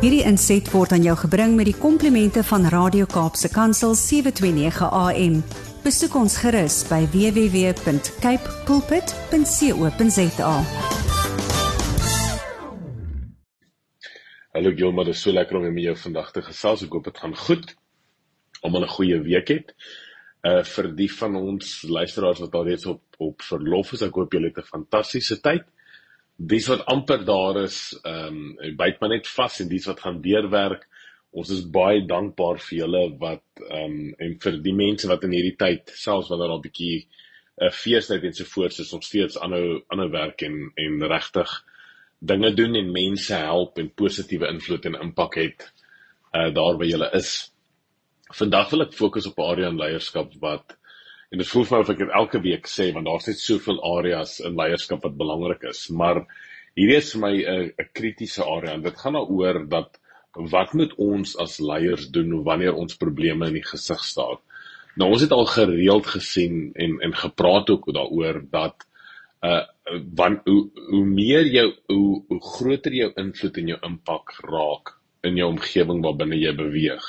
[0.00, 5.34] Hierdie inset word aan jou gebring met die komplimente van Radio Kaapse Kansel 729 AM.
[5.84, 10.54] Besoek ons gerus by www.cape pulpit.co.za.
[14.56, 16.86] Hallo Gilma, dit is so lekker om weer met jou vandag te gesels.
[16.86, 17.76] Ek hoop dit gaan goed.
[18.64, 19.76] Almal 'n goeie week het.
[20.48, 24.32] Uh vir die van ons luisteraars wat al reeds op op verlof is, ek hoop
[24.32, 25.68] julle het 'n fantastiese tyd
[26.40, 30.20] dis wat amper daar is, ehm um, byt maar net vas en dis wat gaan
[30.24, 30.86] deurwerk.
[31.30, 35.36] Ons is baie dankbaar vir julle wat ehm um, en vir die mense wat in
[35.36, 36.96] hierdie tyd selfs wanneer daar 'n bietjie
[37.60, 41.50] 'n uh, feestyd en so voort is, nog steeds aanhou aanhou werk en en regtig
[42.20, 45.72] dinge doen en mense help en positiewe invloed en impak het
[46.32, 47.52] uh daar waar julle is.
[48.32, 50.76] Vandag wil ek fokus op area en leierskap wat
[51.30, 53.78] En dit voel vir my of ek dit elke week sê want daar's net soveel
[53.92, 56.24] areas in leierskap wat belangrik is, maar
[56.78, 60.00] hierdie is vir my 'n 'n kritiese area en dit gaan daaroor dat
[60.54, 64.38] wat moet ons as leiers doen wanneer ons probleme in die gesig staar?
[64.96, 68.86] Nou ons het al gereeld gesien en en gepraat ook daaroor dat
[69.42, 69.64] uh
[70.18, 75.36] want hoe hoe meer jou hoe hoe groter jou invloed en jou impak raak in
[75.36, 77.06] jou omgewing waarbinne jy beweeg,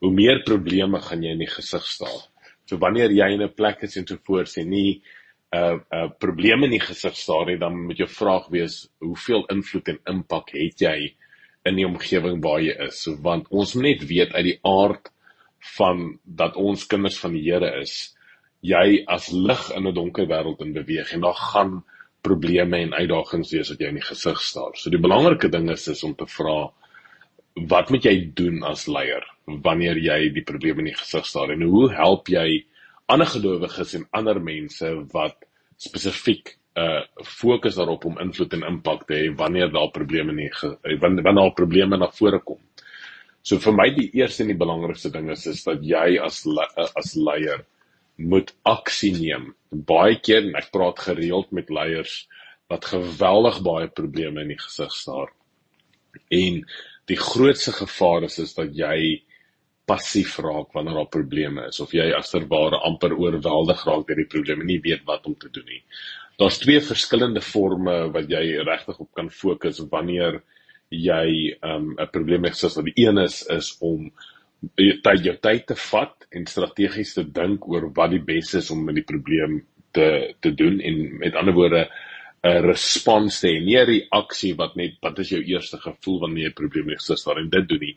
[0.00, 2.26] hoe meer probleme gaan jy in die gesig staar.
[2.66, 5.02] So wanneer jy in 'n plek is en so voort sê nie
[5.54, 8.88] 'n uh, 'n uh, probleem in die gesig staar nie, dan moet jou vraag wees,
[8.98, 11.14] hoeveel invloed en impak het jy
[11.64, 13.02] in die omgewing waar jy is?
[13.02, 15.12] So want ons moet net weet uit die aard
[15.76, 18.16] van dat ons kinders van die Here is,
[18.62, 21.84] jy as lig in 'n donker wêreld in beweeg en daar gaan
[22.22, 24.74] probleme en uitdagings wees wat jy in die gesig staar.
[24.74, 26.72] So die belangrike ding is is om te vra
[27.56, 29.24] wat moet jy doen as leier
[29.64, 32.64] wanneer jy die probleme in die gesig staar en hoe help jy
[33.08, 35.38] ander gelowiges en ander mense wat
[35.80, 40.98] spesifiek uh fokus daarop om invloed en impak te hê wanneer daar probleme nie eh,
[41.00, 42.58] wanneer wanneer daar probleme na vore kom.
[43.42, 46.88] So vir my die eerste en die belangrikste ding is is dat jy as uh,
[46.98, 47.64] as leier
[48.16, 49.54] moet aksie neem.
[49.70, 52.26] Baie keer en ek praat gereeld met leiers
[52.68, 55.32] wat geweldig baie probleme in die gesig staar.
[56.28, 56.64] En
[57.10, 59.22] die grootste gevaar is is dat jy
[59.86, 64.66] passief raak wanneer daar probleme is of jy asterware amper oorweldig raak deur die probleme
[64.66, 65.82] nie weet wat om te doen nie.
[66.40, 70.42] Daar's twee verskillende forme wat jy regtig op kan fokus wanneer
[70.90, 74.10] jy um, 'n um, probleem het soos wat die een is is om
[74.76, 78.84] tyd jou tyd te vat en strategies te dink oor wat die beste is om
[78.84, 79.62] met die probleem
[79.92, 81.86] te te doen en met ander woorde
[82.46, 86.44] 'n respons te hê, nie 'n reaksie wat net wat is jou eerste gevoel wanneer
[86.44, 87.96] jy 'n probleem het, sis daar en dit doen nie,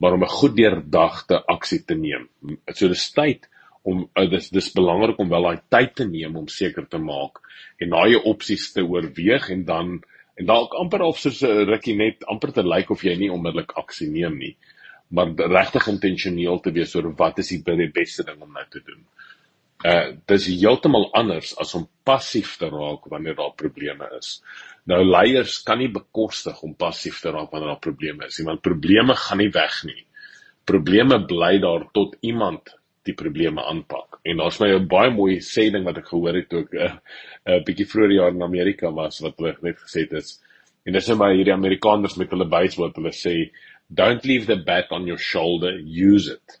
[0.00, 2.28] maar om 'n goed deurdagte aksie te neem.
[2.74, 3.48] So dis tyd
[3.84, 7.40] om uh, dis dis belangrik om wel daai tyd te neem om seker te maak
[7.84, 9.90] en jou opsies te oorweeg en dan
[10.40, 13.76] en dalk amper of soos 'n rukkie net amper te lyk of jy nie onmiddellik
[13.76, 14.56] aksie neem nie
[15.10, 19.04] maar regtig intentioneel te wees oor wat is die beste ding om nou te doen
[19.84, 24.38] uh dis heeltemal anders as om passief te raak wanneer daar probleme is.
[24.86, 28.62] Nou leiers kan nie bekostig om passief te raak wanneer daar probleme is nie, want
[28.62, 30.06] probleme gaan nie weg nie.
[30.64, 34.20] Probleme bly daar tot iemand die probleme aanpak.
[34.24, 36.80] En daar's my 'n baie mooi sê ding wat ek gehoor het toe ek 'n
[36.80, 36.96] uh,
[37.46, 40.40] uh, bietjie vroeër jaar in Amerika was wat hulle net gesê het is
[40.84, 43.50] en dis net baie hierdie Amerikaners met hulle baseball wat hulle sê
[43.88, 46.60] don't leave the bat on your shoulder, use it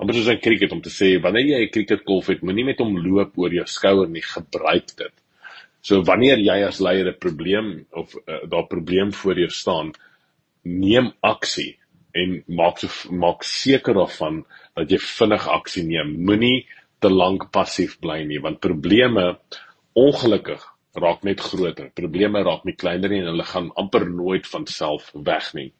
[0.00, 2.96] amper soos 'n cricket om te sê wanneer jy 'n cricketkolf het, moenie met hom
[2.96, 5.14] loop oor jou skouer nie, gebruik dit.
[5.82, 9.92] So wanneer jy as leier 'n probleem of uh, daar 'n probleem voor jou staan,
[10.64, 11.76] neem aksie
[12.12, 14.44] en maak so maak seker daarvan
[14.74, 16.24] dat jy vinnig aksie neem.
[16.26, 16.66] Moenie
[17.00, 19.38] te lank passief bly nie, want probleme
[19.94, 20.62] ongelukkig
[20.94, 21.90] raak net groter.
[21.94, 25.72] Probleme raak nie kleiner nie en hulle gaan amper nooit van self weg nie.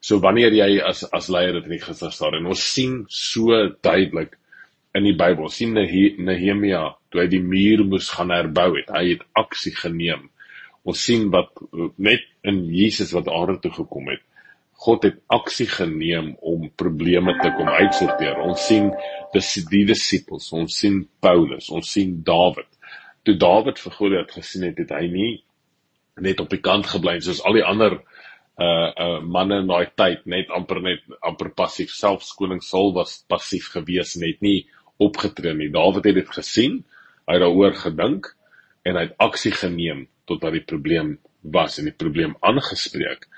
[0.00, 3.56] So wanneer jy as as leier dit in die gesig staar en ons sien so
[3.82, 4.36] duidelik
[4.96, 9.24] in die Bybel, sien Nehemia toe hy die muur moes gaan herbou het, hy het
[9.38, 10.28] aksie geneem.
[10.88, 11.50] Ons sien wat
[12.00, 14.22] net in Jesus wat aarde toe gekom het.
[14.78, 18.38] God het aksie geneem om probleme te kom uitsorteer.
[18.46, 18.92] Ons sien
[19.34, 22.70] dis die disippels, ons sien Paulus, ons sien Dawid.
[23.26, 25.32] Toe Dawid vir Goliat gesien het, het hy nie
[26.22, 28.17] net op die kant gebly soos al die ander uh
[28.58, 33.70] uh manne in daai tyd net amper net amper passief selfs koning Saul was passief
[33.74, 34.66] gewees en het nie
[34.98, 35.70] opgetree nie.
[35.70, 36.80] Dawid het dit gesien,
[37.28, 38.32] hy het daaroor gedink
[38.84, 43.28] en hy het aksie geneem totdat die probleem was en die probleem aangespreek.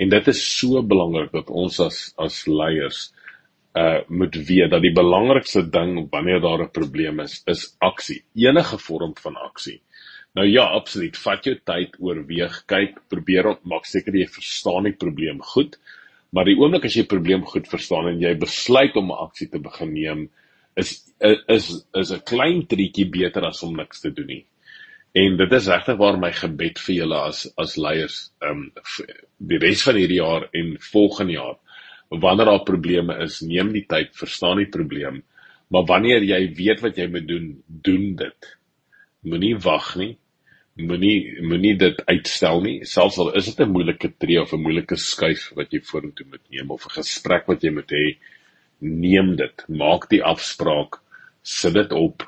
[0.00, 3.10] En dit is so belangrik dat ons as as leiers
[3.76, 8.24] uh moet weet dat die belangrikste ding wanneer daar 'n probleem is, is aksie.
[8.34, 9.80] Enige vorm van aksie.
[10.38, 11.16] Nou ja, absoluut.
[11.20, 15.76] Vat jou tyd, oorweeg, kyk, probeer om maak seker jy verstaan die probleem goed.
[16.32, 19.48] Maar die oomblik as jy 'n probleem goed verstaan en jy besluit om 'n aksie
[19.50, 20.30] te begin neem,
[20.76, 21.04] is
[21.48, 24.46] is is 'n klein triekie beter as om niks te doen nie.
[25.14, 28.72] En dit is regtig waar my gebed vir julle as as leiers, ehm um,
[29.38, 31.58] die res van hierdie jaar en volgende jaar
[32.20, 35.22] wanneer daar probleme is, neem die tyd, verstaan die probleem,
[35.72, 38.48] maar wanneer jy weet wat jy moet doen, doen dit.
[39.24, 40.16] Moenie wag nie.
[40.80, 44.96] Moenie moenie dit uitstel nie, selfs al is dit 'n moeilike tree of 'n moeilike
[44.96, 48.16] skuif wat jy vorentoe moet neem of 'n gesprek wat jy moet hê,
[48.80, 49.64] neem dit.
[49.68, 50.96] Maak die afspraak,
[51.42, 52.24] sit dit op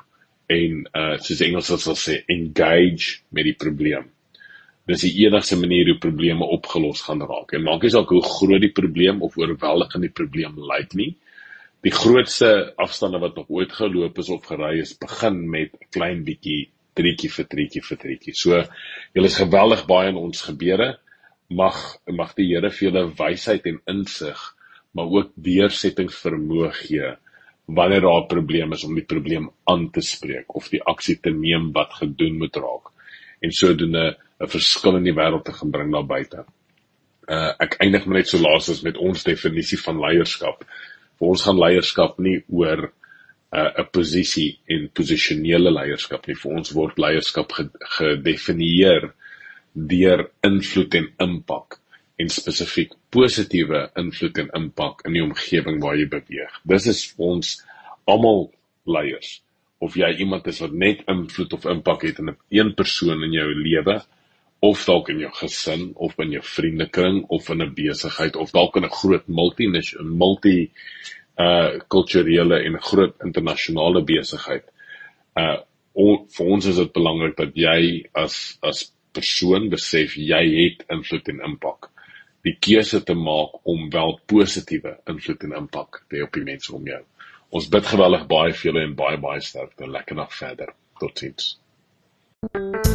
[0.47, 4.11] en uh soos Engels sal sê, engage met die probleem.
[4.87, 7.53] Dis die enigste manier hoe probleme opgelos gaan raak.
[7.53, 11.15] En maak nie saak hoe groot die probleem of oorweldigend die probleem lyk nie.
[11.81, 16.23] Die grootste afstande wat nog ooit geloop is of gery is, begin met 'n klein
[16.23, 18.33] bietjie triekie vir triekie vir triekie.
[18.33, 18.61] So
[19.15, 20.95] julle is geweldig baie in ons gebeure.
[21.49, 21.77] Mag
[22.07, 24.41] mag die Here vir julle wysheid en insig,
[24.95, 27.13] maar ook deursettingsvermoë gee
[27.65, 31.31] wanneer daar 'n probleem is om die probleem aan te spreek of die aksie te
[31.31, 32.91] neem wat gedoen moet raak.
[33.41, 36.45] En sodoende 'n verskil in die wêreld te gaan bring na buite.
[37.27, 40.65] Uh ek eindig net so laas as met ons definisie van leierskap.
[41.19, 42.91] Vir ons gaan leierskap nie oor
[43.51, 46.35] uh, 'n posisie en posisionele leierskap nie.
[46.35, 47.51] Vir ons word leierskap
[47.97, 49.13] gedefinieer
[49.73, 51.79] deur invloed en impak
[52.17, 56.61] en spesifiek positiewe invloed en impak in die omgewing waar jy beweeg.
[56.63, 57.57] Dis is ons
[58.07, 58.51] almal
[58.85, 59.41] leiers
[59.83, 63.33] of jy iemand is wat net invloed of impak het in 'n een persoon in
[63.33, 64.01] jou lewe
[64.59, 68.77] of dalk in jou gesin of in jou vriendekring of in 'n besigheid of dalk
[68.77, 69.67] in 'n groot multi
[70.01, 70.71] multi
[71.41, 74.67] uh kulturele en groot internasionale besigheid.
[75.35, 75.57] Uh
[75.95, 78.85] on, vir ons is dit belangrik dat jy as as
[79.15, 81.89] persoon besef jy het invloed en impak.
[82.45, 86.73] Die keuse te maak om wel positiewe invloed en impak te hê op die mense
[86.75, 87.01] om jou.
[87.55, 89.87] Ons bid geweldig baie vir julle en baie baie sterkte.
[89.87, 90.75] Lekker nag verder.
[90.99, 91.55] Totsiens.
[92.53, 92.94] thank you